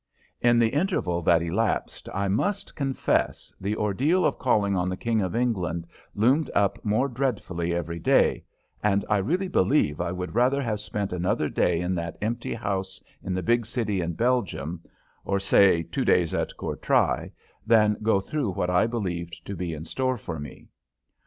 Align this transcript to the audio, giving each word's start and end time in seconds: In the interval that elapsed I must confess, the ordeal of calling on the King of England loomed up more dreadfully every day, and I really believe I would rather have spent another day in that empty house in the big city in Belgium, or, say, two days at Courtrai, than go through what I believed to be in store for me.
In 0.41 0.57
the 0.57 0.69
interval 0.69 1.21
that 1.21 1.43
elapsed 1.43 2.09
I 2.11 2.27
must 2.27 2.75
confess, 2.75 3.53
the 3.61 3.77
ordeal 3.77 4.25
of 4.25 4.39
calling 4.39 4.75
on 4.75 4.89
the 4.89 4.97
King 4.97 5.21
of 5.21 5.35
England 5.35 5.85
loomed 6.15 6.49
up 6.55 6.83
more 6.83 7.07
dreadfully 7.07 7.75
every 7.75 7.99
day, 7.99 8.43
and 8.81 9.05
I 9.11 9.17
really 9.17 9.47
believe 9.47 10.01
I 10.01 10.11
would 10.11 10.33
rather 10.33 10.59
have 10.59 10.79
spent 10.79 11.13
another 11.13 11.49
day 11.49 11.79
in 11.81 11.93
that 11.93 12.17
empty 12.19 12.55
house 12.55 12.99
in 13.21 13.35
the 13.35 13.43
big 13.43 13.67
city 13.67 14.01
in 14.01 14.13
Belgium, 14.13 14.81
or, 15.23 15.39
say, 15.39 15.83
two 15.83 16.03
days 16.03 16.33
at 16.33 16.57
Courtrai, 16.57 17.31
than 17.67 17.95
go 18.01 18.19
through 18.19 18.53
what 18.53 18.71
I 18.71 18.87
believed 18.87 19.45
to 19.45 19.55
be 19.55 19.71
in 19.71 19.85
store 19.85 20.17
for 20.17 20.39
me. 20.39 20.67